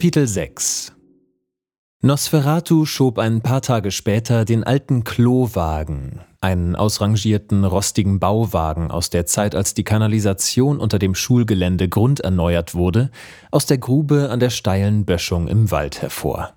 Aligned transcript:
Kapitel 0.00 0.26
6 0.26 0.94
Nosferatu 2.00 2.86
schob 2.86 3.18
ein 3.18 3.42
paar 3.42 3.60
Tage 3.60 3.90
später 3.90 4.46
den 4.46 4.64
alten 4.64 5.04
Klowagen, 5.04 6.20
einen 6.40 6.74
ausrangierten, 6.74 7.66
rostigen 7.66 8.18
Bauwagen 8.18 8.90
aus 8.90 9.10
der 9.10 9.26
Zeit, 9.26 9.54
als 9.54 9.74
die 9.74 9.84
Kanalisation 9.84 10.78
unter 10.78 10.98
dem 10.98 11.14
Schulgelände 11.14 11.90
grunderneuert 11.90 12.74
wurde, 12.74 13.10
aus 13.50 13.66
der 13.66 13.76
Grube 13.76 14.30
an 14.30 14.40
der 14.40 14.48
steilen 14.48 15.04
Böschung 15.04 15.48
im 15.48 15.70
Wald 15.70 16.00
hervor. 16.00 16.54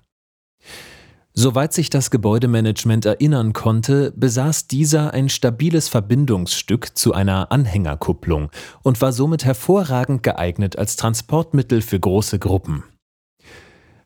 Soweit 1.34 1.74
sich 1.74 1.90
das 1.90 2.10
Gebäudemanagement 2.10 3.04
erinnern 3.04 3.52
konnte, 3.52 4.14
besaß 4.16 4.68
dieser 4.68 5.12
ein 5.12 5.28
stabiles 5.28 5.90
Verbindungsstück 5.90 6.96
zu 6.96 7.12
einer 7.12 7.52
Anhängerkupplung 7.52 8.48
und 8.82 9.02
war 9.02 9.12
somit 9.12 9.44
hervorragend 9.44 10.22
geeignet 10.22 10.78
als 10.78 10.96
Transportmittel 10.96 11.82
für 11.82 12.00
große 12.00 12.38
Gruppen. 12.38 12.84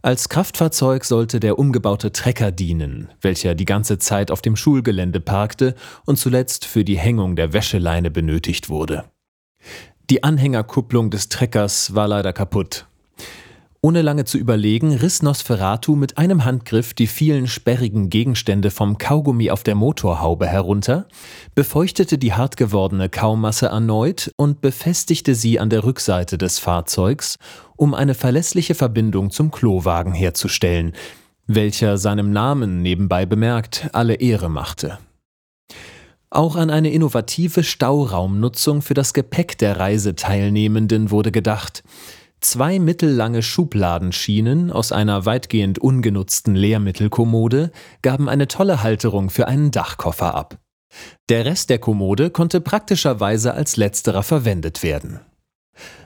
Als 0.01 0.29
Kraftfahrzeug 0.29 1.05
sollte 1.05 1.41
der 1.41 1.59
umgebaute 1.59 2.12
Trecker 2.12 2.52
dienen, 2.52 3.09
welcher 3.20 3.55
die 3.55 3.65
ganze 3.65 3.98
Zeit 3.98 4.30
auf 4.30 4.41
dem 4.43 4.55
Schulgelände 4.55 5.21
parkte 5.21 5.74
und 6.07 6.19
zuletzt 6.19 6.65
für 6.65 6.84
die 6.84 6.98
Hängung 6.98 7.34
der 7.34 7.52
Wäscheleine 7.52 8.11
benötigt 8.11 8.69
wurde. 8.69 9.05
Die 10.09 10.23
Anhängerkupplung 10.23 11.11
des 11.11 11.29
Treckers 11.29 11.95
war 11.95 12.09
leider 12.09 12.33
kaputt. 12.33 12.88
Ohne 13.80 14.02
lange 14.02 14.24
zu 14.24 14.38
überlegen, 14.38 14.92
riss 14.92 15.23
Nosferatu 15.23 15.95
mit 15.95 16.18
einem 16.18 16.45
Handgriff 16.45 16.95
die 16.95 17.06
vielen 17.06 17.46
sperrigen 17.46 18.10
Gegenstände 18.10 18.73
vom 18.73 18.98
Kaugummi 18.98 19.51
auf 19.51 19.62
der 19.62 19.77
Motorhaube 19.77 20.48
herunter, 20.48 21.06
befeuchtete 21.54 22.18
die 22.18 22.32
hart 22.32 22.56
gewordene 22.56 23.09
Kaumasse 23.09 23.66
erneut 23.66 24.32
und 24.37 24.60
befestigte 24.60 25.37
sie 25.37 25.60
an 25.60 25.70
der 25.70 25.85
Rückseite 25.85 26.38
des 26.38 26.59
Fahrzeugs 26.59 27.38
um 27.76 27.95
eine 27.95 28.15
verlässliche 28.15 28.74
Verbindung 28.74 29.30
zum 29.30 29.52
Klowagen 29.52 30.13
herzustellen, 30.13 30.92
welcher 31.46 31.98
seinem 31.98 32.32
Namen 32.32 32.82
nebenbei 32.82 33.26
bemerkt 33.26 33.90
alle 33.92 34.15
Ehre 34.15 34.48
machte. 34.48 34.98
Auch 36.30 36.57
an 36.57 36.70
eine 36.70 36.90
innovative 36.90 37.63
Stauraumnutzung 37.63 38.82
für 38.82 38.95
das 38.95 39.15
Gepäck 39.15 39.57
der 39.57 39.79
Reiseteilnehmenden 39.79 41.13
wurde 41.13 41.30
gedacht. 41.30 41.85
Zwei 42.41 42.79
mittellange 42.79 43.43
Schubladenschienen 43.43 44.71
aus 44.71 44.93
einer 44.93 45.27
weitgehend 45.27 45.79
ungenutzten 45.79 46.55
Lehrmittelkommode 46.55 47.73
gaben 48.01 48.29
eine 48.29 48.47
tolle 48.47 48.83
Halterung 48.83 49.29
für 49.31 49.49
einen 49.49 49.71
Dachkoffer 49.73 50.35
ab. 50.35 50.59
Der 51.29 51.45
Rest 51.45 51.69
der 51.69 51.79
Kommode 51.79 52.31
konnte 52.31 52.61
praktischerweise 52.61 53.55
als 53.55 53.77
letzterer 53.77 54.23
verwendet 54.23 54.83
werden. 54.83 55.21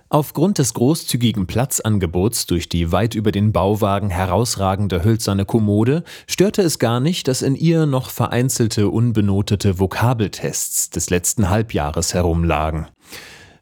Aufgrund 0.08 0.58
des 0.58 0.74
großzügigen 0.74 1.46
Platzangebots 1.46 2.44
durch 2.46 2.68
die 2.68 2.92
weit 2.92 3.14
über 3.14 3.32
den 3.32 3.52
Bauwagen 3.52 4.10
herausragende 4.10 5.04
hölzerne 5.04 5.46
Kommode 5.46 6.04
störte 6.26 6.60
es 6.60 6.78
gar 6.78 7.00
nicht, 7.00 7.28
dass 7.28 7.40
in 7.40 7.54
ihr 7.54 7.86
noch 7.86 8.10
vereinzelte 8.10 8.90
unbenotete 8.90 9.78
Vokabeltests 9.78 10.90
des 10.90 11.08
letzten 11.08 11.48
Halbjahres 11.48 12.12
herumlagen. 12.12 12.88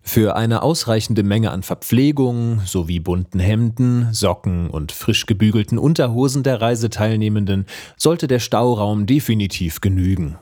Für 0.02 0.34
eine 0.34 0.62
ausreichende 0.62 1.22
Menge 1.22 1.50
an 1.50 1.62
Verpflegung 1.62 2.60
sowie 2.64 3.00
bunten 3.00 3.38
Hemden, 3.38 4.12
Socken 4.12 4.70
und 4.70 4.92
frisch 4.92 5.26
gebügelten 5.26 5.78
Unterhosen 5.78 6.42
der 6.42 6.60
Reiseteilnehmenden 6.60 7.66
sollte 7.96 8.26
der 8.26 8.38
Stauraum 8.38 9.06
definitiv 9.06 9.80
genügen. 9.80 10.38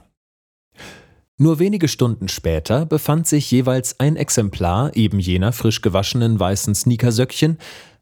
Nur 1.37 1.59
wenige 1.59 1.87
Stunden 1.87 2.29
später 2.29 2.87
befand 2.87 3.27
sich 3.29 3.51
jeweils 3.51 4.01
ein 4.01 4.17
Exemplar 4.17 4.97
eben 4.97 5.21
jener 5.21 5.53
frisch 5.53 5.83
gewaschenen 5.83 6.41
weißen 6.41 6.75
Sneakersöckchen 6.75 7.59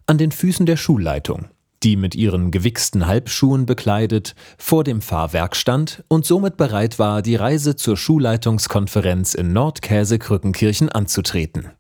an 0.07 0.19
den 0.19 0.33
Füßen 0.33 0.67
der 0.67 0.77
Schulleitung, 0.77 1.47
die 1.87 1.97
mit 1.97 2.17
ihren 2.17 2.51
gewichsten 2.51 3.07
Halbschuhen 3.07 3.65
bekleidet 3.65 4.35
vor 4.59 4.83
dem 4.83 5.01
Fahrwerk 5.01 5.55
stand 5.55 6.03
und 6.09 6.27
somit 6.27 6.57
bereit 6.57 6.99
war, 6.99 7.23
die 7.23 7.37
Reise 7.37 7.77
zur 7.77 7.97
Schulleitungskonferenz 7.97 9.35
in 9.35 9.53
Nordkäsekrückenkirchen 9.53 10.89
anzutreten. 10.89 11.76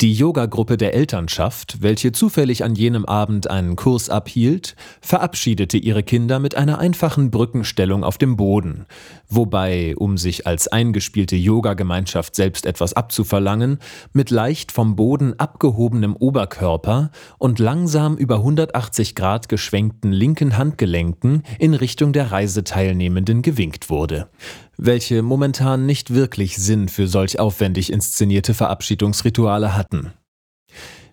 Die 0.00 0.12
Yoga-Gruppe 0.12 0.76
der 0.76 0.94
Elternschaft, 0.94 1.82
welche 1.82 2.12
zufällig 2.12 2.62
an 2.62 2.76
jenem 2.76 3.04
Abend 3.04 3.50
einen 3.50 3.74
Kurs 3.74 4.08
abhielt, 4.08 4.76
verabschiedete 5.00 5.76
ihre 5.76 6.04
Kinder 6.04 6.38
mit 6.38 6.54
einer 6.54 6.78
einfachen 6.78 7.32
Brückenstellung 7.32 8.04
auf 8.04 8.16
dem 8.16 8.36
Boden, 8.36 8.86
wobei, 9.28 9.96
um 9.96 10.16
sich 10.16 10.46
als 10.46 10.68
eingespielte 10.68 11.34
Yoga-Gemeinschaft 11.34 12.36
selbst 12.36 12.64
etwas 12.64 12.92
abzuverlangen, 12.94 13.80
mit 14.12 14.30
leicht 14.30 14.70
vom 14.70 14.94
Boden 14.94 15.36
abgehobenem 15.36 16.14
Oberkörper 16.14 17.10
und 17.38 17.58
langsam 17.58 18.16
über 18.16 18.36
180 18.36 19.16
Grad 19.16 19.48
geschwenkten 19.48 20.12
linken 20.12 20.56
Handgelenken 20.56 21.42
in 21.58 21.74
Richtung 21.74 22.12
der 22.12 22.30
Reiseteilnehmenden 22.30 23.42
gewinkt 23.42 23.90
wurde 23.90 24.28
welche 24.78 25.22
momentan 25.22 25.84
nicht 25.84 26.14
wirklich 26.14 26.56
Sinn 26.56 26.88
für 26.88 27.08
solch 27.08 27.38
aufwendig 27.38 27.92
inszenierte 27.92 28.54
Verabschiedungsrituale 28.54 29.76
hatten. 29.76 30.12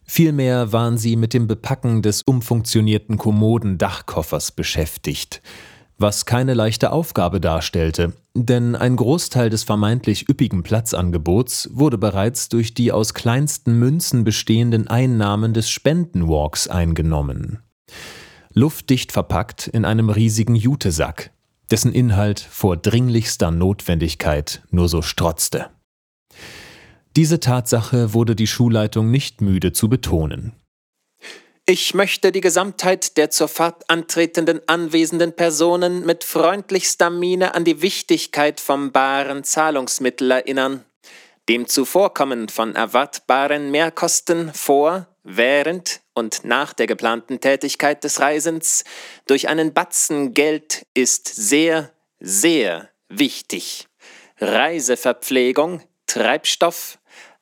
Vielmehr 0.04 0.72
waren 0.72 1.00
sie 1.00 1.16
mit 1.16 1.34
dem 1.34 1.48
Bepacken 1.48 2.04
des 2.04 2.22
umfunktionierten 2.22 3.18
kommoden 3.18 3.80
Dachkoffers 3.80 4.52
beschäftigt, 4.52 5.42
was 5.98 6.28
keine 6.28 6.54
leichte 6.54 6.92
Aufgabe 6.92 7.42
darstellte, 7.42 8.14
denn 8.36 8.76
ein 8.76 8.98
Großteil 8.98 9.50
des 9.50 9.64
vermeintlich 9.64 10.30
üppigen 10.30 10.62
Platzangebots 10.62 11.70
wurde 11.74 11.98
bereits 11.98 12.50
durch 12.50 12.76
die 12.76 12.92
aus 12.92 13.16
kleinsten 13.16 13.80
Münzen 13.80 14.24
bestehenden 14.24 14.88
Einnahmen 14.88 15.54
des 15.56 15.72
Spendenwalks 15.72 16.68
eingenommen. 16.68 17.60
Luftdicht 18.54 19.12
verpackt 19.12 19.68
in 19.68 19.86
einem 19.86 20.10
riesigen 20.10 20.56
Jutesack, 20.56 21.32
dessen 21.72 21.94
Inhalt 21.94 22.40
vor 22.40 22.78
dringlichster 22.78 23.52
Notwendigkeit 23.52 24.64
nur 24.72 24.90
so 24.90 25.02
strotzte. 25.02 25.70
Diese 27.16 27.40
Tatsache 27.40 28.14
wurde 28.14 28.36
die 28.36 28.48
Schulleitung 28.48 29.10
nicht 29.10 29.42
müde 29.42 29.72
zu 29.72 29.90
betonen. 29.90 30.54
Ich 31.68 31.96
möchte 31.96 32.32
die 32.32 32.42
Gesamtheit 32.42 33.18
der 33.18 33.32
zur 33.32 33.48
Fahrt 33.48 33.90
antretenden 33.90 34.62
anwesenden 34.68 35.34
Personen 35.34 36.06
mit 36.06 36.24
freundlichster 36.24 37.10
Miene 37.10 37.56
an 37.56 37.64
die 37.64 37.82
Wichtigkeit 37.82 38.60
vom 38.60 38.92
baren 38.92 39.44
Zahlungsmittel 39.44 40.30
erinnern, 40.30 40.86
dem 41.50 41.68
Zuvorkommen 41.68 42.50
von 42.50 42.76
erwartbaren 42.76 43.72
Mehrkosten 43.72 44.54
vor, 44.54 45.08
während 45.24 46.02
und 46.16 46.44
nach 46.44 46.74
der 46.74 46.88
geplanten 46.88 47.40
Tätigkeit 47.40 48.04
des 48.04 48.20
Reisens 48.20 48.84
durch 49.28 49.48
einen 49.48 49.74
Batzen 49.74 50.34
Geld 50.34 50.88
ist 50.96 51.28
sehr, 51.28 51.92
sehr 52.20 52.90
wichtig. 53.10 53.88
Reiseverpflegung, 54.40 55.82
Treibstoff, 56.08 56.98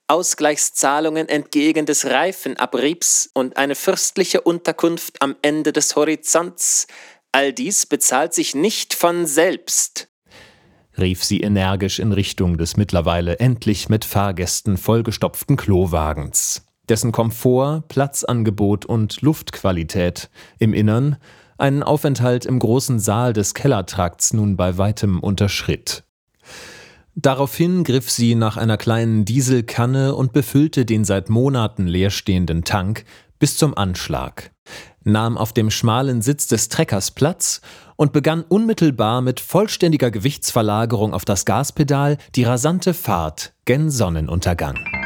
Ausgleichszahlungen 0.07 1.29
entgegen 1.29 1.85
des 1.85 2.05
Reifenabriebs 2.05 3.29
und 3.33 3.57
eine 3.57 3.75
fürstliche 3.75 4.41
Unterkunft 4.41 5.21
am 5.21 5.35
Ende 5.41 5.71
des 5.71 5.95
Horizonts, 5.95 6.87
all 7.31 7.53
dies 7.53 7.85
bezahlt 7.85 8.33
sich 8.33 8.53
nicht 8.53 8.93
von 8.93 9.25
selbst, 9.25 10.09
rief 10.97 11.23
sie 11.23 11.41
energisch 11.41 11.99
in 11.99 12.11
Richtung 12.11 12.57
des 12.57 12.77
mittlerweile 12.77 13.39
endlich 13.39 13.89
mit 13.89 14.05
Fahrgästen 14.05 14.77
vollgestopften 14.77 15.55
Klowagens 15.57 16.65
dessen 16.89 17.11
Komfort, 17.11 17.87
Platzangebot 17.87 18.85
und 18.85 19.21
Luftqualität 19.21 20.29
im 20.59 20.73
Innern 20.73 21.17
einen 21.57 21.83
Aufenthalt 21.83 22.45
im 22.45 22.59
großen 22.59 22.99
Saal 22.99 23.33
des 23.33 23.53
Kellertrakts 23.53 24.33
nun 24.33 24.57
bei 24.57 24.77
weitem 24.77 25.19
unterschritt. 25.19 26.03
Daraufhin 27.15 27.83
griff 27.83 28.09
sie 28.09 28.33
nach 28.35 28.57
einer 28.57 28.77
kleinen 28.77 29.23
Dieselkanne 29.23 30.15
und 30.15 30.33
befüllte 30.33 30.83
den 30.83 31.05
seit 31.05 31.29
Monaten 31.29 31.85
leerstehenden 31.85 32.63
Tank 32.63 33.05
bis 33.37 33.55
zum 33.57 33.77
Anschlag, 33.77 34.51
nahm 35.03 35.37
auf 35.37 35.53
dem 35.53 35.69
schmalen 35.69 36.21
Sitz 36.21 36.47
des 36.47 36.69
Treckers 36.69 37.11
Platz 37.11 37.61
und 37.97 38.13
begann 38.13 38.41
unmittelbar 38.41 39.21
mit 39.21 39.39
vollständiger 39.39 40.09
Gewichtsverlagerung 40.09 41.13
auf 41.13 41.25
das 41.25 41.45
Gaspedal 41.45 42.17
die 42.35 42.45
rasante 42.45 42.93
Fahrt 42.93 43.53
gen 43.65 43.91
Sonnenuntergang. 43.91 45.02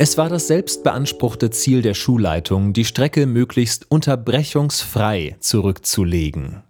Es 0.00 0.16
war 0.16 0.28
das 0.28 0.46
selbstbeanspruchte 0.46 1.50
Ziel 1.50 1.82
der 1.82 1.94
Schulleitung, 1.94 2.72
die 2.72 2.84
Strecke 2.84 3.26
möglichst 3.26 3.90
unterbrechungsfrei 3.90 5.36
zurückzulegen. 5.40 6.62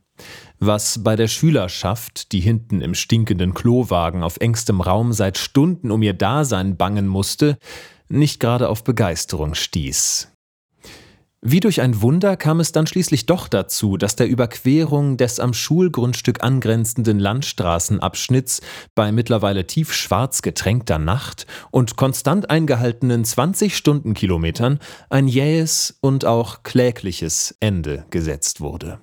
Was 0.61 1.05
bei 1.05 1.15
der 1.15 1.29
Schülerschaft, 1.29 2.33
die 2.33 2.41
hinten 2.41 2.81
im 2.81 2.95
stinkenden 2.95 3.53
Klowagen 3.53 4.23
auf 4.23 4.39
engstem 4.39 4.81
Raum 4.81 5.13
seit 5.13 5.37
Stunden 5.37 5.91
um 5.91 6.01
ihr 6.01 6.15
Dasein 6.15 6.79
bangen 6.79 7.07
musste, 7.07 7.59
nicht 8.09 8.41
gerade 8.41 8.71
auf 8.71 8.83
Begeisterung 8.83 9.55
stieß. 9.55 10.33
Wie 11.41 11.61
durch 11.61 11.81
ein 11.81 12.03
Wunder 12.03 12.37
kam 12.37 12.59
es 12.59 12.73
dann 12.73 12.89
schließlich 12.89 13.27
doch 13.27 13.47
dazu, 13.47 13.97
dass 13.97 14.17
der 14.17 14.29
Überquerung 14.29 15.17
des 15.17 15.39
am 15.39 15.55
Schulgrundstück 15.55 16.43
angrenzenden 16.43 17.21
Landstraßenabschnitts 17.21 18.61
bei 18.97 19.13
mittlerweile 19.13 19.65
tiefschwarz 19.65 20.43
getränkter 20.43 20.99
Nacht 20.99 21.47
und 21.71 21.95
konstant 21.95 22.51
eingehaltenen 22.51 23.25
20 23.25 23.77
Stundenkilometern 23.77 24.81
ein 25.11 25.29
jähes 25.29 25.97
und 26.01 26.25
auch 26.25 26.65
klägliches 26.65 27.57
Ende 27.61 28.05
gesetzt 28.11 28.61
wurde. 28.61 28.99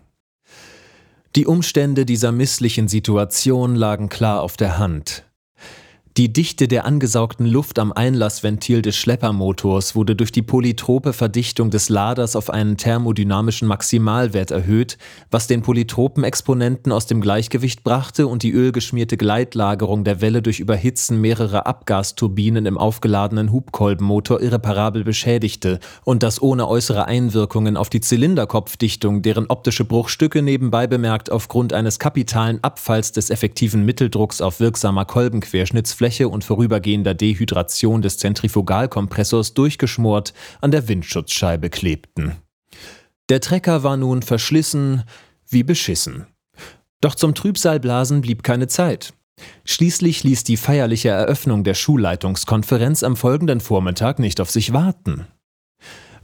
Die 1.37 1.45
Umstände 1.45 2.05
dieser 2.05 2.33
misslichen 2.33 2.89
Situation 2.89 3.75
lagen 3.75 4.09
klar 4.09 4.41
auf 4.41 4.57
der 4.57 4.77
Hand. 4.77 5.25
Die 6.17 6.31
Dichte 6.31 6.69
der 6.69 6.85
angesaugten 6.85 7.45
Luft 7.45 7.77
am 7.77 7.91
Einlassventil 7.91 8.81
des 8.81 8.95
Schleppermotors 8.95 9.97
wurde 9.97 10.15
durch 10.15 10.31
die 10.31 10.43
polytrope 10.43 11.11
Verdichtung 11.11 11.71
des 11.71 11.89
Laders 11.89 12.37
auf 12.37 12.49
einen 12.49 12.77
thermodynamischen 12.77 13.67
Maximalwert 13.67 14.49
erhöht, 14.49 14.97
was 15.29 15.47
den 15.47 15.61
polytropen 15.61 16.23
Exponenten 16.23 16.93
aus 16.93 17.05
dem 17.05 17.19
Gleichgewicht 17.19 17.83
brachte 17.83 18.27
und 18.27 18.43
die 18.43 18.53
ölgeschmierte 18.53 19.17
Gleitlagerung 19.17 20.05
der 20.05 20.21
Welle 20.21 20.41
durch 20.41 20.61
Überhitzen 20.61 21.19
mehrerer 21.19 21.67
Abgasturbinen 21.67 22.65
im 22.65 22.77
aufgeladenen 22.77 23.51
Hubkolbenmotor 23.51 24.39
irreparabel 24.39 25.03
beschädigte 25.03 25.81
und 26.05 26.23
das 26.23 26.41
ohne 26.41 26.69
äußere 26.69 27.07
Einwirkungen 27.07 27.75
auf 27.75 27.89
die 27.89 27.99
Zylinderkopfdichtung, 27.99 29.21
deren 29.21 29.47
optische 29.47 29.83
Bruchstücke 29.83 30.41
nebenbei 30.41 30.87
bemerkt 30.87 31.29
aufgrund 31.29 31.73
eines 31.73 31.99
kapitalen 31.99 32.63
Abfalls 32.63 33.11
des 33.11 33.29
effektiven 33.31 33.83
Mitteldrucks 33.83 34.39
auf 34.39 34.61
wirksamer 34.61 35.03
Kolbenquerschnittsfläche 35.03 36.04
Oberfläche 36.05 36.29
und 36.29 36.43
vorübergehender 36.43 37.15
Dehydration 37.15 38.03
des 38.03 38.19
Zentrifugalkompressors 38.19 39.55
durchgeschmort 39.55 40.33
an 40.61 40.69
der 40.69 40.87
Windschutzscheibe 40.87 41.71
klebten. 41.71 42.35
Der 43.29 43.41
Trecker 43.41 43.81
war 43.81 43.97
nun 43.97 44.21
verschlissen 44.21 45.03
wie 45.49 45.63
beschissen. 45.63 46.27
Doch 47.01 47.15
zum 47.15 47.33
Trübsalblasen 47.33 48.21
blieb 48.21 48.43
keine 48.43 48.67
Zeit. 48.67 49.13
Schließlich 49.63 50.23
ließ 50.23 50.43
die 50.43 50.57
feierliche 50.57 51.09
Eröffnung 51.09 51.63
der 51.63 51.73
Schulleitungskonferenz 51.73 53.01
am 53.01 53.15
folgenden 53.15 53.59
Vormittag 53.59 54.19
nicht 54.19 54.39
auf 54.39 54.51
sich 54.51 54.73
warten. 54.73 55.25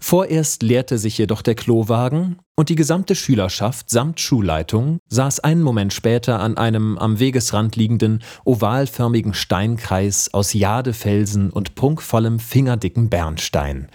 Vorerst 0.04 0.64
leerte 0.64 0.98
sich 0.98 1.20
jedoch 1.20 1.44
der 1.44 1.54
Klowagen 1.54 2.40
und 2.56 2.70
die 2.70 2.76
gesamte 2.76 3.14
Schülerschaft 3.16 3.90
samt 3.92 4.20
Schulleitung 4.20 4.98
saß 5.08 5.42
einen 5.42 5.62
Moment 5.62 5.94
später 5.94 6.40
an 6.40 6.58
einem 6.58 6.98
am 6.98 7.20
Wegesrand 7.20 7.76
liegenden, 7.76 8.24
ovalförmigen 8.44 9.36
Steinkreis 9.36 10.34
aus 10.34 10.54
Jadefelsen 10.54 11.52
und 11.52 11.76
prunkvollem, 11.76 12.40
fingerdicken 12.40 13.10
Bernstein, 13.10 13.90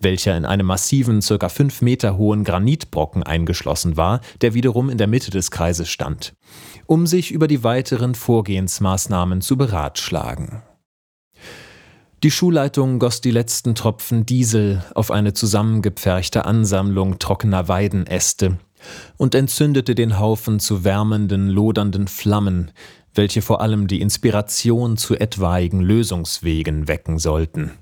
welcher 0.00 0.36
in 0.36 0.44
einem 0.44 0.68
massiven, 0.68 1.20
circa 1.22 1.48
fünf 1.48 1.82
Meter 1.82 2.16
hohen 2.16 2.44
Granitbrocken 2.44 3.24
eingeschlossen 3.24 3.96
war, 3.96 4.20
der 4.40 4.54
wiederum 4.54 4.88
in 4.88 4.96
der 4.96 5.08
Mitte 5.08 5.32
des 5.32 5.50
Kreises 5.50 5.88
stand, 5.88 6.34
um 6.86 7.06
sich 7.06 7.32
über 7.32 7.48
die 7.48 7.64
weiteren 7.64 8.14
Vorgehensmaßnahmen 8.14 9.40
zu 9.40 9.56
beratschlagen. 9.56 10.62
Die 12.24 12.32
Schulleitung 12.32 12.98
goss 12.98 13.20
die 13.20 13.30
letzten 13.30 13.76
Tropfen 13.76 14.26
Diesel 14.26 14.82
auf 14.96 15.12
eine 15.12 15.34
zusammengepferchte 15.34 16.46
Ansammlung 16.46 17.20
trockener 17.20 17.68
Weidenäste 17.68 18.58
und 19.16 19.36
entzündete 19.36 19.94
den 19.94 20.18
Haufen 20.18 20.58
zu 20.58 20.82
wärmenden, 20.82 21.48
lodernden 21.48 22.08
Flammen, 22.08 22.72
welche 23.14 23.40
vor 23.40 23.60
allem 23.60 23.86
die 23.86 24.00
Inspiration 24.00 24.96
zu 24.96 25.14
etwaigen 25.14 25.80
Lösungswegen 25.80 26.88
wecken 26.88 27.20
sollten. 27.20 27.78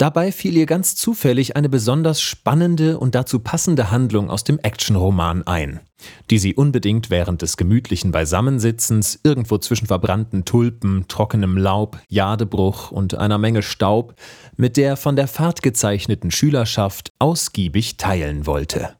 Dabei 0.00 0.32
fiel 0.32 0.56
ihr 0.56 0.64
ganz 0.64 0.96
zufällig 0.96 1.56
eine 1.56 1.68
besonders 1.68 2.22
spannende 2.22 2.98
und 2.98 3.14
dazu 3.14 3.38
passende 3.38 3.90
Handlung 3.90 4.30
aus 4.30 4.44
dem 4.44 4.58
Actionroman 4.58 5.46
ein, 5.46 5.80
die 6.30 6.38
sie 6.38 6.54
unbedingt 6.54 7.10
während 7.10 7.42
des 7.42 7.58
gemütlichen 7.58 8.10
Beisammensitzens 8.10 9.20
irgendwo 9.24 9.58
zwischen 9.58 9.88
verbrannten 9.88 10.46
Tulpen, 10.46 11.04
trockenem 11.06 11.58
Laub, 11.58 11.98
Jadebruch 12.08 12.90
und 12.90 13.16
einer 13.16 13.36
Menge 13.36 13.60
Staub 13.60 14.14
mit 14.56 14.78
der 14.78 14.96
von 14.96 15.16
der 15.16 15.28
Fahrt 15.28 15.62
gezeichneten 15.62 16.30
Schülerschaft 16.30 17.12
ausgiebig 17.18 17.98
teilen 17.98 18.46
wollte. 18.46 18.99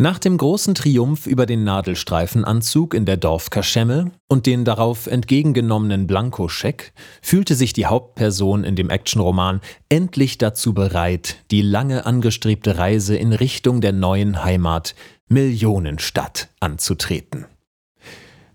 Nach 0.00 0.18
dem 0.18 0.38
großen 0.38 0.74
Triumph 0.74 1.26
über 1.26 1.44
den 1.44 1.62
Nadelstreifenanzug 1.62 2.94
in 2.94 3.04
der 3.04 3.18
Dorfkaschemme 3.18 4.12
und 4.28 4.46
den 4.46 4.64
darauf 4.64 5.06
entgegengenommenen 5.06 6.06
Blankoscheck 6.06 6.94
fühlte 7.20 7.54
sich 7.54 7.74
die 7.74 7.84
Hauptperson 7.84 8.64
in 8.64 8.76
dem 8.76 8.88
Actionroman 8.88 9.60
endlich 9.90 10.38
dazu 10.38 10.72
bereit, 10.72 11.36
die 11.50 11.60
lange 11.60 12.06
angestrebte 12.06 12.78
Reise 12.78 13.14
in 13.14 13.34
Richtung 13.34 13.82
der 13.82 13.92
neuen 13.92 14.42
Heimat 14.42 14.94
Millionenstadt 15.28 16.48
anzutreten. 16.60 17.44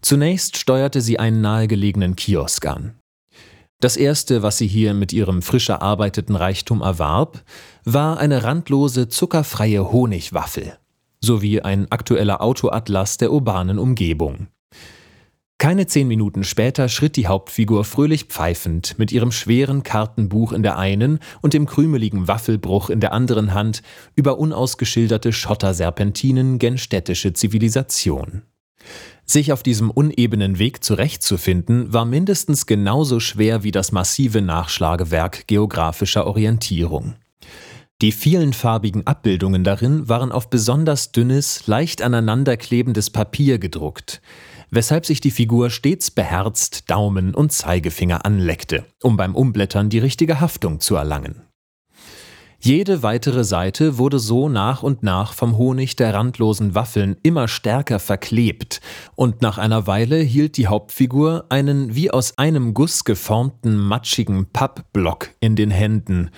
Zunächst 0.01 0.57
steuerte 0.57 0.99
sie 0.99 1.19
einen 1.19 1.41
nahegelegenen 1.41 2.15
Kiosk 2.15 2.65
an. 2.65 2.95
Das 3.79 3.97
erste, 3.97 4.41
was 4.41 4.57
sie 4.57 4.67
hier 4.67 4.95
mit 4.95 5.13
ihrem 5.13 5.43
frisch 5.43 5.69
erarbeiteten 5.69 6.35
Reichtum 6.35 6.81
erwarb, 6.81 7.43
war 7.83 8.17
eine 8.17 8.43
randlose, 8.43 9.09
zuckerfreie 9.09 9.91
Honigwaffel 9.91 10.79
sowie 11.25 11.61
ein 11.61 11.91
aktueller 11.91 12.41
Autoatlas 12.41 13.17
der 13.17 13.33
urbanen 13.33 13.79
Umgebung. 13.79 14.47
Keine 15.57 15.87
zehn 15.87 16.07
Minuten 16.07 16.43
später 16.43 16.89
schritt 16.89 17.15
die 17.15 17.27
Hauptfigur 17.27 17.85
fröhlich 17.85 18.25
pfeifend 18.25 18.99
mit 18.99 19.11
ihrem 19.11 19.31
schweren 19.31 19.83
Kartenbuch 19.83 20.51
in 20.51 20.63
der 20.63 20.77
einen 20.77 21.19
und 21.41 21.53
dem 21.53 21.65
krümeligen 21.65 22.27
Waffelbruch 22.27 22.89
in 22.89 22.99
der 22.99 23.13
anderen 23.13 23.53
Hand 23.53 23.81
über 24.15 24.37
unausgeschilderte 24.37 25.31
Schotterserpentinen 25.31 26.59
gen 26.59 26.77
städtische 26.77 27.33
Zivilisation. 27.33 28.43
Sich 29.25 29.53
auf 29.53 29.63
diesem 29.63 29.89
unebenen 29.89 30.59
Weg 30.59 30.83
zurechtzufinden, 30.83 31.91
war 31.91 32.05
mindestens 32.05 32.67
genauso 32.67 33.19
schwer 33.19 33.63
wie 33.63 33.71
das 33.71 33.91
massive 33.91 34.41
Nachschlagewerk 34.41 35.47
geografischer 35.47 36.27
Orientierung. 36.27 37.15
Die 38.01 38.11
vielen 38.11 38.51
farbigen 38.51 39.07
Abbildungen 39.07 39.63
darin 39.63 40.09
waren 40.09 40.33
auf 40.33 40.49
besonders 40.49 41.13
dünnes, 41.13 41.65
leicht 41.65 42.01
aneinanderklebendes 42.01 43.09
Papier 43.09 43.57
gedruckt, 43.57 44.21
weshalb 44.69 45.05
sich 45.05 45.21
die 45.21 45.31
Figur 45.31 45.69
stets 45.69 46.11
beherzt 46.11 46.89
Daumen 46.89 47.33
und 47.33 47.53
Zeigefinger 47.53 48.25
anleckte, 48.25 48.83
um 49.01 49.15
beim 49.15 49.33
Umblättern 49.33 49.89
die 49.89 49.99
richtige 49.99 50.41
Haftung 50.41 50.81
zu 50.81 50.95
erlangen. 50.95 51.43
Jede 52.59 53.01
weitere 53.01 53.45
Seite 53.45 53.97
wurde 53.97 54.19
so 54.19 54.49
nach 54.49 54.83
und 54.83 55.03
nach 55.03 55.31
vom 55.33 55.57
Honig 55.57 55.95
der 55.95 56.13
randlosen 56.13 56.75
Waffeln 56.75 57.15
immer 57.23 57.47
stärker 57.47 57.99
verklebt, 57.99 58.81
und 59.15 59.41
nach 59.41 59.57
einer 59.57 59.87
Weile 59.87 60.17
hielt 60.17 60.57
die 60.57 60.67
Hauptfigur 60.67 61.45
einen 61.47 61.95
wie 61.95 62.11
aus 62.11 62.37
einem 62.37 62.73
Guss 62.73 63.05
geformten 63.05 63.77
matschigen 63.77 64.47
Pappblock 64.51 65.29
in 65.39 65.55
den 65.55 65.71
Händen, 65.71 66.31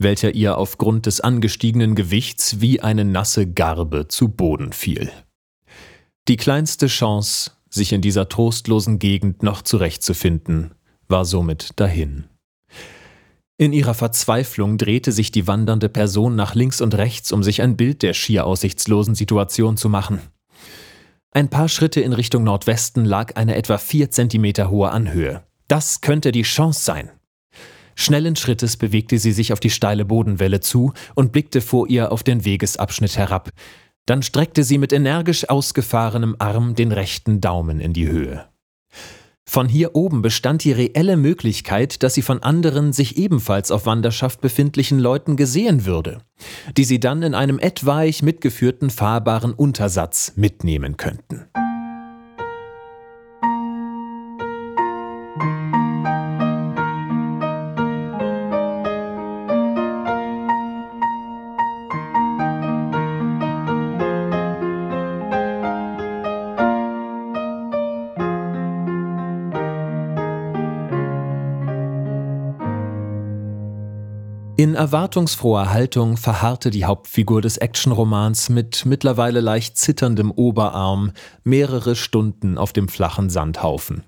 welcher 0.00 0.34
ihr 0.34 0.58
aufgrund 0.58 1.06
des 1.06 1.20
angestiegenen 1.20 1.94
Gewichts 1.94 2.60
wie 2.60 2.80
eine 2.80 3.04
nasse 3.04 3.46
Garbe 3.46 4.08
zu 4.08 4.28
Boden 4.28 4.72
fiel. 4.72 5.10
Die 6.26 6.36
kleinste 6.36 6.86
Chance, 6.86 7.52
sich 7.68 7.92
in 7.92 8.00
dieser 8.00 8.28
trostlosen 8.28 8.98
Gegend 8.98 9.42
noch 9.42 9.62
zurechtzufinden, 9.62 10.72
war 11.08 11.24
somit 11.24 11.78
dahin. 11.78 12.24
In 13.58 13.74
ihrer 13.74 13.94
Verzweiflung 13.94 14.78
drehte 14.78 15.12
sich 15.12 15.32
die 15.32 15.46
wandernde 15.46 15.90
Person 15.90 16.34
nach 16.34 16.54
links 16.54 16.80
und 16.80 16.94
rechts, 16.94 17.30
um 17.30 17.42
sich 17.42 17.60
ein 17.60 17.76
Bild 17.76 18.02
der 18.02 18.14
schier 18.14 18.46
aussichtslosen 18.46 19.14
Situation 19.14 19.76
zu 19.76 19.90
machen. 19.90 20.20
Ein 21.32 21.50
paar 21.50 21.68
Schritte 21.68 22.00
in 22.00 22.14
Richtung 22.14 22.42
Nordwesten 22.42 23.04
lag 23.04 23.36
eine 23.36 23.56
etwa 23.56 23.76
vier 23.76 24.10
Zentimeter 24.10 24.70
hohe 24.70 24.90
Anhöhe. 24.90 25.44
Das 25.68 26.00
könnte 26.00 26.32
die 26.32 26.42
Chance 26.42 26.82
sein. 26.82 27.10
Schnellen 28.00 28.34
Schrittes 28.34 28.78
bewegte 28.78 29.18
sie 29.18 29.32
sich 29.32 29.52
auf 29.52 29.60
die 29.60 29.68
steile 29.68 30.06
Bodenwelle 30.06 30.60
zu 30.60 30.94
und 31.14 31.32
blickte 31.32 31.60
vor 31.60 31.86
ihr 31.86 32.12
auf 32.12 32.22
den 32.22 32.46
Wegesabschnitt 32.46 33.18
herab. 33.18 33.50
Dann 34.06 34.22
streckte 34.22 34.64
sie 34.64 34.78
mit 34.78 34.94
energisch 34.94 35.50
ausgefahrenem 35.50 36.34
Arm 36.38 36.74
den 36.74 36.92
rechten 36.92 37.42
Daumen 37.42 37.78
in 37.78 37.92
die 37.92 38.08
Höhe. 38.08 38.46
Von 39.46 39.68
hier 39.68 39.94
oben 39.94 40.22
bestand 40.22 40.64
die 40.64 40.72
reelle 40.72 41.18
Möglichkeit, 41.18 42.02
dass 42.02 42.14
sie 42.14 42.22
von 42.22 42.42
anderen 42.42 42.94
sich 42.94 43.18
ebenfalls 43.18 43.70
auf 43.70 43.84
Wanderschaft 43.84 44.40
befindlichen 44.40 44.98
Leuten 44.98 45.36
gesehen 45.36 45.84
würde, 45.84 46.22
die 46.78 46.84
sie 46.84 47.00
dann 47.00 47.22
in 47.22 47.34
einem 47.34 47.58
etwaig 47.58 48.22
mitgeführten 48.22 48.88
fahrbaren 48.88 49.52
Untersatz 49.52 50.32
mitnehmen 50.36 50.96
könnten. 50.96 51.50
In 74.60 74.74
erwartungsfroher 74.74 75.72
Haltung 75.72 76.18
verharrte 76.18 76.68
die 76.68 76.84
Hauptfigur 76.84 77.40
des 77.40 77.56
Actionromans 77.56 78.50
mit 78.50 78.84
mittlerweile 78.84 79.40
leicht 79.40 79.78
zitterndem 79.78 80.30
Oberarm 80.30 81.12
mehrere 81.44 81.96
Stunden 81.96 82.58
auf 82.58 82.74
dem 82.74 82.88
flachen 82.88 83.30
Sandhaufen. 83.30 84.04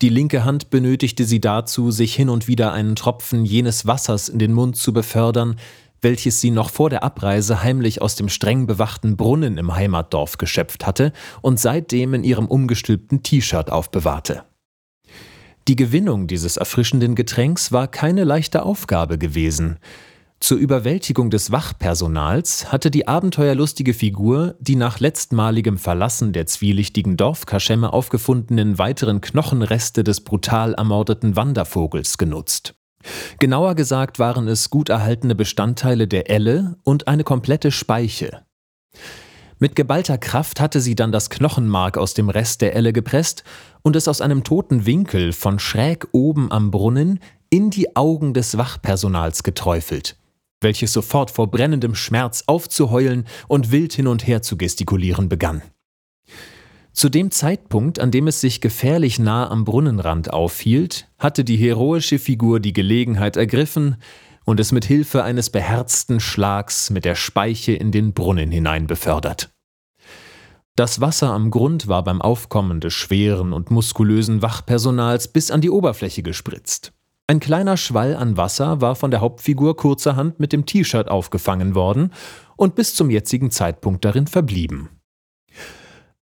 Die 0.00 0.08
linke 0.08 0.46
Hand 0.46 0.70
benötigte 0.70 1.24
sie 1.24 1.42
dazu, 1.42 1.90
sich 1.90 2.14
hin 2.14 2.30
und 2.30 2.48
wieder 2.48 2.72
einen 2.72 2.96
Tropfen 2.96 3.44
jenes 3.44 3.86
Wassers 3.86 4.30
in 4.30 4.38
den 4.38 4.54
Mund 4.54 4.78
zu 4.78 4.94
befördern, 4.94 5.56
welches 6.00 6.40
sie 6.40 6.50
noch 6.50 6.70
vor 6.70 6.88
der 6.88 7.04
Abreise 7.04 7.62
heimlich 7.62 8.00
aus 8.00 8.16
dem 8.16 8.30
streng 8.30 8.66
bewachten 8.66 9.18
Brunnen 9.18 9.58
im 9.58 9.76
Heimatdorf 9.76 10.38
geschöpft 10.38 10.86
hatte 10.86 11.12
und 11.42 11.60
seitdem 11.60 12.14
in 12.14 12.24
ihrem 12.24 12.46
umgestülpten 12.46 13.22
T-Shirt 13.22 13.70
aufbewahrte. 13.70 14.42
Die 15.68 15.76
Gewinnung 15.76 16.26
dieses 16.26 16.56
erfrischenden 16.56 17.14
Getränks 17.14 17.72
war 17.72 17.86
keine 17.86 18.24
leichte 18.24 18.62
Aufgabe 18.62 19.18
gewesen. 19.18 19.78
Zur 20.40 20.56
Überwältigung 20.56 21.28
des 21.28 21.52
Wachpersonals 21.52 22.72
hatte 22.72 22.90
die 22.90 23.06
abenteuerlustige 23.06 23.92
Figur 23.92 24.56
die 24.58 24.74
nach 24.74 24.98
letztmaligem 24.98 25.76
Verlassen 25.76 26.32
der 26.32 26.46
zwielichtigen 26.46 27.18
Dorfkaschemme 27.18 27.92
aufgefundenen 27.92 28.78
weiteren 28.78 29.20
Knochenreste 29.20 30.02
des 30.02 30.22
brutal 30.22 30.72
ermordeten 30.72 31.36
Wandervogels 31.36 32.16
genutzt. 32.16 32.74
Genauer 33.38 33.74
gesagt 33.74 34.18
waren 34.18 34.48
es 34.48 34.70
gut 34.70 34.88
erhaltene 34.88 35.34
Bestandteile 35.34 36.08
der 36.08 36.30
Elle 36.30 36.78
und 36.84 37.06
eine 37.06 37.24
komplette 37.24 37.70
Speiche. 37.70 38.42
Mit 39.58 39.76
geballter 39.76 40.16
Kraft 40.16 40.58
hatte 40.58 40.80
sie 40.80 40.94
dann 40.94 41.12
das 41.12 41.28
Knochenmark 41.28 41.98
aus 41.98 42.14
dem 42.14 42.30
Rest 42.30 42.62
der 42.62 42.74
Elle 42.74 42.94
gepresst 42.94 43.44
und 43.82 43.96
es 43.96 44.08
aus 44.08 44.20
einem 44.20 44.44
toten 44.44 44.86
Winkel 44.86 45.32
von 45.32 45.58
schräg 45.58 46.08
oben 46.12 46.50
am 46.52 46.70
Brunnen 46.70 47.20
in 47.50 47.70
die 47.70 47.96
Augen 47.96 48.34
des 48.34 48.56
Wachpersonals 48.56 49.42
geträufelt, 49.42 50.16
welches 50.60 50.92
sofort 50.92 51.30
vor 51.30 51.50
brennendem 51.50 51.94
Schmerz 51.94 52.44
aufzuheulen 52.46 53.26
und 53.48 53.72
wild 53.72 53.92
hin 53.92 54.06
und 54.06 54.26
her 54.26 54.42
zu 54.42 54.56
gestikulieren 54.56 55.28
begann. 55.28 55.62
Zu 56.92 57.08
dem 57.08 57.30
Zeitpunkt, 57.30 57.98
an 57.98 58.10
dem 58.10 58.26
es 58.26 58.40
sich 58.40 58.60
gefährlich 58.60 59.18
nah 59.18 59.48
am 59.48 59.64
Brunnenrand 59.64 60.32
aufhielt, 60.32 61.08
hatte 61.18 61.44
die 61.44 61.56
heroische 61.56 62.18
Figur 62.18 62.60
die 62.60 62.72
Gelegenheit 62.72 63.36
ergriffen 63.36 63.96
und 64.44 64.58
es 64.60 64.72
mit 64.72 64.84
Hilfe 64.84 65.22
eines 65.22 65.50
beherzten 65.50 66.20
Schlags 66.20 66.90
mit 66.90 67.04
der 67.04 67.14
Speiche 67.14 67.72
in 67.72 67.92
den 67.92 68.12
Brunnen 68.12 68.50
hinein 68.50 68.86
befördert. 68.86 69.50
Das 70.76 71.00
Wasser 71.00 71.30
am 71.30 71.50
Grund 71.50 71.88
war 71.88 72.04
beim 72.04 72.22
Aufkommen 72.22 72.80
des 72.80 72.94
schweren 72.94 73.52
und 73.52 73.70
muskulösen 73.70 74.40
Wachpersonals 74.42 75.28
bis 75.28 75.50
an 75.50 75.60
die 75.60 75.70
Oberfläche 75.70 76.22
gespritzt. 76.22 76.92
Ein 77.26 77.38
kleiner 77.38 77.76
Schwall 77.76 78.16
an 78.16 78.36
Wasser 78.36 78.80
war 78.80 78.96
von 78.96 79.10
der 79.10 79.20
Hauptfigur 79.20 79.76
kurzerhand 79.76 80.40
mit 80.40 80.52
dem 80.52 80.66
T-Shirt 80.66 81.08
aufgefangen 81.08 81.74
worden 81.74 82.12
und 82.56 82.74
bis 82.74 82.94
zum 82.94 83.08
jetzigen 83.10 83.50
Zeitpunkt 83.50 84.04
darin 84.04 84.26
verblieben. 84.26 84.88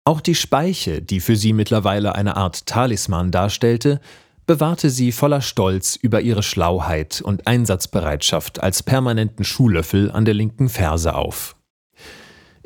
Auch 0.04 0.22
die 0.22 0.36
Speiche, 0.36 1.02
die 1.02 1.20
für 1.20 1.36
sie 1.36 1.54
mittlerweile 1.54 2.16
eine 2.16 2.38
Art 2.38 2.66
Talisman 2.66 3.32
darstellte, 3.32 4.00
bewahrte 4.46 4.90
sie 4.90 5.12
voller 5.12 5.42
Stolz 5.42 5.96
über 5.96 6.22
ihre 6.22 6.44
Schlauheit 6.44 7.22
und 7.22 7.48
Einsatzbereitschaft 7.48 8.62
als 8.62 8.84
permanenten 8.84 9.44
Schuhlöffel 9.44 10.12
an 10.12 10.25
der 10.25 10.36
linken 10.36 10.70
Ferse 10.70 11.16
auf. 11.16 11.54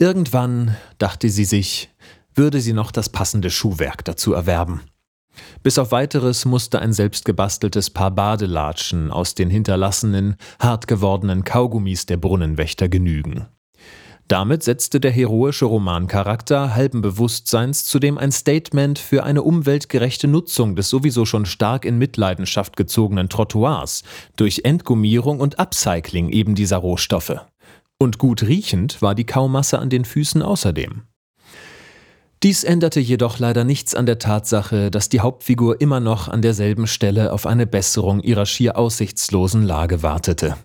Irgendwann, 0.01 0.77
dachte 0.98 1.29
sie 1.29 1.44
sich, 1.44 1.89
würde 2.34 2.62
sie 2.62 2.72
noch 2.72 2.91
das 2.91 3.10
passende 3.10 3.50
Schuhwerk 3.50 4.06
dazu 4.06 4.32
erwerben. 4.32 4.79
Bis 5.62 5.77
auf 5.77 5.91
weiteres 5.91 6.46
musste 6.46 6.79
ein 6.79 6.94
selbstgebasteltes 6.94 7.89
Paar 7.89 8.12
Badelatschen 8.12 9.12
aus 9.12 9.36
den 9.36 9.50
hinterlassenen, 9.50 10.38
hart 10.58 10.88
gewordenen 10.88 11.44
Kaugummis 11.44 12.06
der 12.06 12.15
Brunnenwächter 12.15 12.88
genügen. 12.88 13.48
Damit 14.29 14.63
setzte 14.63 15.01
der 15.01 15.12
heroische 15.12 15.65
Romancharakter 15.65 16.75
halben 16.75 17.01
Bewusstseins 17.01 17.84
zudem 17.84 18.18
ein 18.18 18.32
Statement 18.32 19.00
für 19.00 19.25
eine 19.25 19.41
umweltgerechte 19.41 20.29
Nutzung 20.29 20.77
des 20.77 20.89
sowieso 20.89 21.25
schon 21.25 21.46
stark 21.46 21.84
in 21.84 21.98
Mitleidenschaft 21.98 22.77
gezogenen 22.77 23.27
Trottoirs 23.27 24.03
durch 24.38 24.62
Entgummierung 24.63 25.41
und 25.41 25.60
Upcycling 25.60 26.29
eben 26.29 26.56
dieser 26.56 26.77
Rohstoffe. 26.77 27.41
Und 28.01 28.18
gut 28.18 28.44
riechend 28.44 29.01
war 29.01 29.13
die 29.13 29.25
Kaumasse 29.25 29.77
an 29.79 29.89
den 29.89 30.06
Füßen 30.06 30.41
außerdem. 30.41 31.03
Dies 32.41 32.63
änderte 32.63 33.01
jedoch 33.01 33.39
leider 33.39 33.65
nichts 33.65 33.94
an 33.94 34.06
der 34.06 34.18
Tatsache, 34.18 34.89
dass 34.89 35.10
die 35.10 35.20
Hauptfigur 35.20 35.82
immer 35.82 36.00
noch 36.00 36.29
an 36.29 36.41
derselben 36.41 36.88
Stelle 36.88 37.34
auf 37.34 37.46
eine 37.46 37.68
Besserung 37.68 38.22
ihrer 38.22 38.46
schier 38.46 38.77
aussichtslosen 38.77 39.63
Lage 39.63 40.03
wartete. 40.03 40.56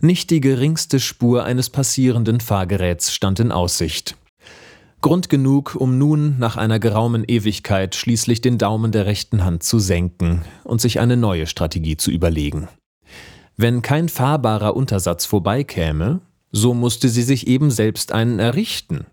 Nicht 0.00 0.30
die 0.30 0.40
geringste 0.40 1.00
Spur 1.00 1.44
eines 1.44 1.68
passierenden 1.68 2.40
Fahrgeräts 2.40 3.12
stand 3.12 3.40
in 3.40 3.52
Aussicht. 3.52 4.16
Grund 5.02 5.28
genug, 5.28 5.76
um 5.78 5.98
nun 5.98 6.38
nach 6.38 6.56
einer 6.56 6.78
geraumen 6.78 7.24
Ewigkeit 7.28 7.94
schließlich 7.94 8.40
den 8.40 8.56
Daumen 8.56 8.90
der 8.90 9.04
rechten 9.04 9.44
Hand 9.44 9.62
zu 9.62 9.78
senken 9.78 10.46
und 10.64 10.80
sich 10.80 10.98
eine 10.98 11.18
neue 11.18 11.46
Strategie 11.46 11.98
zu 11.98 12.10
überlegen. 12.10 12.68
Wenn 13.56 13.82
kein 13.82 14.08
fahrbarer 14.08 14.74
Untersatz 14.74 15.26
vorbeikäme, 15.26 16.20
so 16.50 16.74
musste 16.74 17.08
sie 17.08 17.22
sich 17.22 17.46
eben 17.46 17.70
selbst 17.70 18.12
einen 18.12 18.40
errichten. 18.40 19.06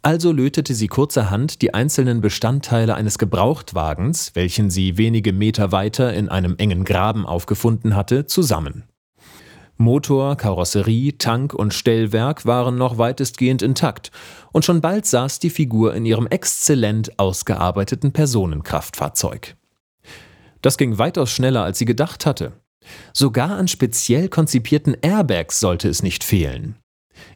Also 0.00 0.32
lötete 0.32 0.74
sie 0.74 0.86
kurzerhand 0.86 1.60
die 1.60 1.74
einzelnen 1.74 2.20
Bestandteile 2.20 2.94
eines 2.94 3.18
Gebrauchtwagens, 3.18 4.30
welchen 4.34 4.70
sie 4.70 4.96
wenige 4.96 5.32
Meter 5.32 5.72
weiter 5.72 6.14
in 6.14 6.28
einem 6.28 6.56
engen 6.56 6.84
Graben 6.84 7.26
aufgefunden 7.26 7.94
hatte, 7.94 8.24
zusammen. 8.26 8.84
Motor, 9.76 10.36
Karosserie, 10.36 11.18
Tank 11.18 11.52
und 11.52 11.74
Stellwerk 11.74 12.46
waren 12.46 12.78
noch 12.78 12.98
weitestgehend 12.98 13.62
intakt, 13.62 14.10
und 14.50 14.64
schon 14.64 14.80
bald 14.80 15.06
saß 15.06 15.40
die 15.40 15.50
Figur 15.50 15.94
in 15.94 16.06
ihrem 16.06 16.26
exzellent 16.26 17.18
ausgearbeiteten 17.18 18.12
Personenkraftfahrzeug. 18.12 19.56
Das 20.62 20.78
ging 20.78 20.98
weitaus 20.98 21.30
schneller, 21.30 21.62
als 21.64 21.78
sie 21.78 21.84
gedacht 21.84 22.26
hatte. 22.26 22.52
Sogar 23.12 23.50
an 23.50 23.68
speziell 23.68 24.28
konzipierten 24.28 24.96
Airbags 25.00 25.60
sollte 25.60 25.88
es 25.88 26.02
nicht 26.02 26.24
fehlen. 26.24 26.76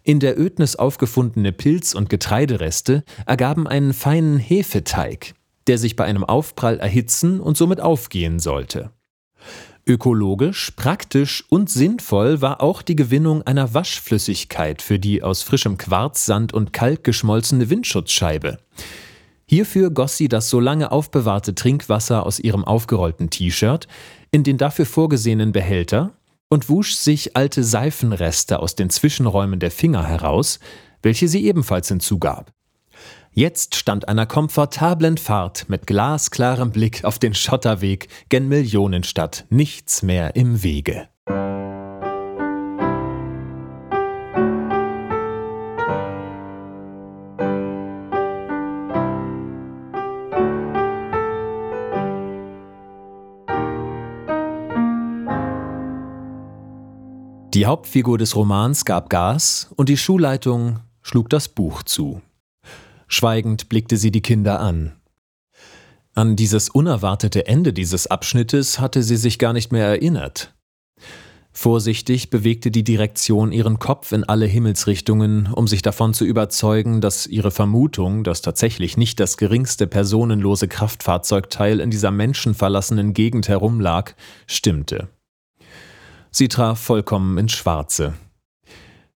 In 0.02 0.20
der 0.20 0.38
Ödnis 0.38 0.76
aufgefundene 0.76 1.52
Pilz- 1.52 1.94
und 1.94 2.08
Getreidereste 2.08 3.04
ergaben 3.26 3.66
einen 3.66 3.92
feinen 3.92 4.38
Hefeteig, 4.38 5.34
der 5.66 5.78
sich 5.78 5.96
bei 5.96 6.04
einem 6.04 6.24
Aufprall 6.24 6.78
erhitzen 6.78 7.40
und 7.40 7.56
somit 7.56 7.80
aufgehen 7.80 8.38
sollte. 8.38 8.90
Ökologisch, 9.84 10.70
praktisch 10.76 11.44
und 11.48 11.68
sinnvoll 11.68 12.40
war 12.40 12.60
auch 12.60 12.82
die 12.82 12.94
Gewinnung 12.94 13.42
einer 13.42 13.74
Waschflüssigkeit 13.74 14.80
für 14.80 15.00
die 15.00 15.24
aus 15.24 15.42
frischem 15.42 15.76
Quarz, 15.76 16.24
Sand 16.24 16.52
und 16.54 16.72
Kalk 16.72 17.02
geschmolzene 17.02 17.68
Windschutzscheibe. 17.68 18.58
Hierfür 19.52 19.90
goss 19.90 20.16
sie 20.16 20.28
das 20.28 20.48
so 20.48 20.60
lange 20.60 20.90
aufbewahrte 20.90 21.54
Trinkwasser 21.54 22.24
aus 22.24 22.38
ihrem 22.38 22.64
aufgerollten 22.64 23.28
T-Shirt 23.28 23.86
in 24.30 24.44
den 24.44 24.56
dafür 24.56 24.86
vorgesehenen 24.86 25.52
Behälter 25.52 26.12
und 26.48 26.70
wusch 26.70 26.94
sich 26.94 27.36
alte 27.36 27.62
Seifenreste 27.62 28.60
aus 28.60 28.76
den 28.76 28.88
Zwischenräumen 28.88 29.60
der 29.60 29.70
Finger 29.70 30.06
heraus, 30.06 30.58
welche 31.02 31.28
sie 31.28 31.44
ebenfalls 31.44 31.88
hinzugab. 31.88 32.50
Jetzt 33.30 33.74
stand 33.74 34.08
einer 34.08 34.24
komfortablen 34.24 35.18
Fahrt 35.18 35.68
mit 35.68 35.86
glasklarem 35.86 36.70
Blick 36.70 37.04
auf 37.04 37.18
den 37.18 37.34
Schotterweg 37.34 38.08
gen 38.30 38.48
Millionenstadt 38.48 39.44
nichts 39.50 40.02
mehr 40.02 40.34
im 40.34 40.62
Wege. 40.62 41.10
Die 57.54 57.66
Hauptfigur 57.66 58.16
des 58.16 58.34
Romans 58.34 58.86
gab 58.86 59.10
Gas 59.10 59.68
und 59.76 59.90
die 59.90 59.98
Schulleitung 59.98 60.80
schlug 61.02 61.28
das 61.28 61.48
Buch 61.48 61.82
zu. 61.82 62.22
Schweigend 63.08 63.68
blickte 63.68 63.98
sie 63.98 64.10
die 64.10 64.22
Kinder 64.22 64.58
an. 64.58 64.92
An 66.14 66.34
dieses 66.34 66.70
unerwartete 66.70 67.46
Ende 67.46 67.74
dieses 67.74 68.06
Abschnittes 68.06 68.80
hatte 68.80 69.02
sie 69.02 69.16
sich 69.16 69.38
gar 69.38 69.52
nicht 69.52 69.70
mehr 69.70 69.86
erinnert. 69.86 70.54
Vorsichtig 71.52 72.30
bewegte 72.30 72.70
die 72.70 72.84
Direktion 72.84 73.52
ihren 73.52 73.78
Kopf 73.78 74.12
in 74.12 74.24
alle 74.24 74.46
Himmelsrichtungen, 74.46 75.52
um 75.52 75.68
sich 75.68 75.82
davon 75.82 76.14
zu 76.14 76.24
überzeugen, 76.24 77.02
dass 77.02 77.26
ihre 77.26 77.50
Vermutung, 77.50 78.24
dass 78.24 78.40
tatsächlich 78.40 78.96
nicht 78.96 79.20
das 79.20 79.36
geringste 79.36 79.86
personenlose 79.86 80.68
Kraftfahrzeugteil 80.68 81.80
in 81.80 81.90
dieser 81.90 82.12
menschenverlassenen 82.12 83.12
Gegend 83.12 83.48
herumlag, 83.48 84.14
stimmte. 84.46 85.10
Sie 86.34 86.48
traf 86.48 86.80
vollkommen 86.80 87.36
ins 87.36 87.52
Schwarze. 87.52 88.14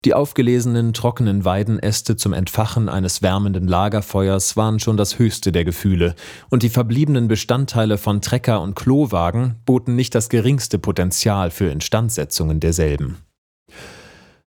Die 0.05 0.13
aufgelesenen, 0.13 0.93
trockenen 0.93 1.45
Weidenäste 1.47 2.17
zum 2.17 2.35
Entfachen 2.35 2.91
eines 2.91 3.23
wärmenden 3.23 3.69
Lagerfeuers 3.69 4.57
waren 4.57 4.81
schon 4.81 4.99
das 4.99 5.19
höchste 5.19 5.51
der 5.51 5.65
Gefühle, 5.65 6.15
und 6.51 6.63
die 6.63 6.69
verbliebenen 6.69 7.29
Bestandteile 7.29 7.97
von 7.97 8.21
Trecker 8.21 8.61
und 8.61 8.75
Klowagen 8.75 9.55
boten 9.65 9.95
nicht 9.97 10.15
das 10.15 10.29
geringste 10.29 10.79
Potenzial 10.79 11.51
für 11.51 11.71
Instandsetzungen 11.71 12.61
derselben. 12.61 13.19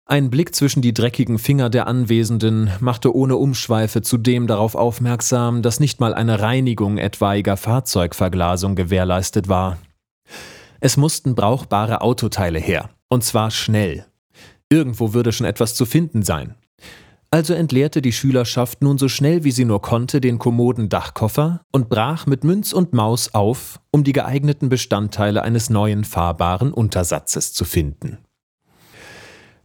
Ein 0.04 0.28
Blick 0.28 0.54
zwischen 0.54 0.82
die 0.82 0.92
dreckigen 0.92 1.38
Finger 1.38 1.70
der 1.70 1.86
Anwesenden 1.86 2.70
machte 2.80 3.14
ohne 3.14 3.36
Umschweife 3.36 4.02
zudem 4.02 4.46
darauf 4.46 4.74
aufmerksam, 4.74 5.62
dass 5.62 5.80
nicht 5.80 6.00
mal 6.00 6.14
eine 6.14 6.40
Reinigung 6.40 6.98
etwaiger 6.98 7.56
Fahrzeugverglasung 7.56 8.74
gewährleistet 8.74 9.48
war. 9.48 9.78
Es 10.86 10.96
mussten 10.96 11.34
brauchbare 11.34 12.00
Autoteile 12.00 12.60
her, 12.60 12.90
und 13.08 13.24
zwar 13.24 13.50
schnell, 13.50 14.06
Irgendwo 14.68 15.12
würde 15.12 15.32
schon 15.32 15.44
etwas 15.44 15.74
zu 15.74 15.84
finden 15.84 16.22
sein. 16.22 16.54
Also 17.32 17.54
entleerte 17.54 18.00
die 18.00 18.12
Schülerschaft 18.12 18.82
nun 18.82 18.96
so 18.96 19.08
schnell 19.08 19.42
wie 19.42 19.50
sie 19.50 19.64
nur 19.64 19.82
konnte 19.82 20.20
den 20.20 20.38
kommoden 20.38 20.88
Dachkoffer 20.88 21.62
und 21.72 21.88
brach 21.88 22.26
mit 22.26 22.44
Münz 22.44 22.72
und 22.72 22.92
Maus 22.92 23.34
auf, 23.34 23.80
um 23.90 24.04
die 24.04 24.12
geeigneten 24.12 24.68
Bestandteile 24.68 25.42
eines 25.42 25.70
neuen 25.70 26.04
fahrbaren 26.04 26.72
Untersatzes 26.72 27.52
zu 27.52 27.64
finden. 27.64 28.18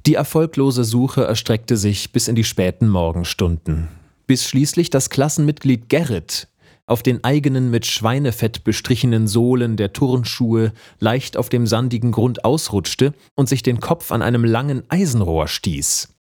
Die 0.08 0.16
erfolglose 0.16 0.84
Suche 0.84 1.24
erstreckte 1.24 1.78
sich 1.78 2.12
bis 2.12 2.30
in 2.30 2.36
die 2.36 2.44
späten 2.44 2.90
Morgenstunden, 2.90 3.90
bis 4.26 4.48
schließlich 4.50 4.90
das 4.90 5.12
Klassenmitglied 5.12 5.88
Gerrit 5.88 6.48
auf 6.92 7.02
den 7.02 7.24
eigenen 7.24 7.72
mit 7.72 7.86
Schweinefett 7.86 8.64
bestrichenen 8.64 9.26
Sohlen 9.28 9.78
der 9.78 9.94
Turnschuhe 9.94 10.74
leicht 11.00 11.38
auf 11.38 11.50
dem 11.50 11.66
sandigen 11.66 12.12
Grund 12.12 12.46
ausrutschte 12.46 13.14
und 13.36 13.50
sich 13.50 13.64
den 13.64 13.80
Kopf 13.80 14.12
an 14.12 14.22
einem 14.22 14.44
langen 14.44 14.84
Eisenrohr 14.90 15.48
stieß. 15.48 16.14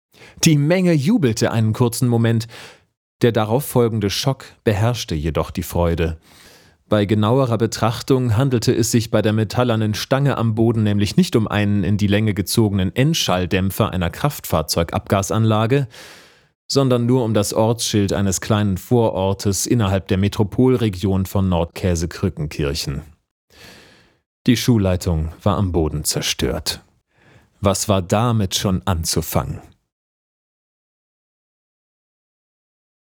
Die 0.43 0.57
Menge 0.57 0.93
jubelte 0.93 1.51
einen 1.51 1.73
kurzen 1.73 2.07
Moment, 2.07 2.47
der 3.21 3.31
darauf 3.31 3.65
folgende 3.65 4.09
Schock 4.09 4.45
beherrschte 4.63 5.13
jedoch 5.13 5.51
die 5.51 5.63
Freude. 5.63 6.17
Bei 6.87 7.05
genauerer 7.05 7.57
Betrachtung 7.57 8.35
handelte 8.35 8.73
es 8.73 8.91
sich 8.91 9.11
bei 9.11 9.21
der 9.21 9.33
metallernen 9.33 9.93
Stange 9.93 10.37
am 10.37 10.55
Boden 10.55 10.83
nämlich 10.83 11.15
nicht 11.15 11.35
um 11.35 11.47
einen 11.47 11.83
in 11.83 11.97
die 11.97 12.07
Länge 12.07 12.33
gezogenen 12.33 12.95
Endschalldämpfer 12.95 13.91
einer 13.91 14.09
Kraftfahrzeugabgasanlage, 14.09 15.87
sondern 16.71 17.05
nur 17.05 17.25
um 17.25 17.33
das 17.33 17.53
Ortsschild 17.53 18.13
eines 18.13 18.39
kleinen 18.39 18.77
Vorortes 18.77 19.65
innerhalb 19.65 20.07
der 20.07 20.17
Metropolregion 20.17 21.25
von 21.25 21.49
Nordkäsekrückenkirchen. 21.49 23.01
Die 24.47 24.55
Schulleitung 24.55 25.33
war 25.43 25.57
am 25.57 25.73
Boden 25.73 26.05
zerstört. 26.05 26.81
Was 27.59 27.89
war 27.89 28.01
damit 28.01 28.55
schon 28.55 28.81
anzufangen? 28.85 29.59